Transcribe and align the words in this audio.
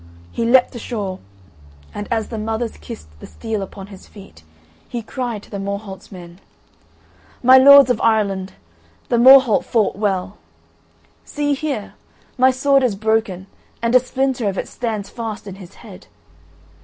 He 0.31 0.45
leapt 0.45 0.73
ashore, 0.73 1.19
and 1.93 2.07
as 2.09 2.29
the 2.29 2.39
mothers 2.39 2.75
kissed 2.77 3.09
the 3.19 3.27
steel 3.27 3.61
upon 3.61 3.85
his 3.93 4.07
feet 4.07 4.41
he 4.89 5.03
cried 5.03 5.43
to 5.43 5.51
the 5.51 5.59
Morholt's 5.59 6.11
men: 6.11 6.39
"My 7.43 7.59
lords 7.59 7.91
of 7.91 8.01
Ireland, 8.01 8.53
the 9.09 9.19
Morholt 9.19 9.63
fought 9.63 9.95
well. 9.95 10.37
See 11.23 11.53
here, 11.53 11.93
my 12.35 12.49
sword 12.49 12.81
is 12.81 12.95
broken 12.95 13.45
and 13.79 13.93
a 13.93 13.99
splinter 13.99 14.49
of 14.49 14.57
it 14.57 14.67
stands 14.67 15.07
fast 15.11 15.45
in 15.45 15.57
his 15.61 15.75
head. 15.75 16.07